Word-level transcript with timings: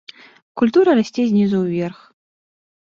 Культура 0.61 0.95
расце 1.01 1.27
знізу 1.29 1.57
ўверх. 1.69 1.99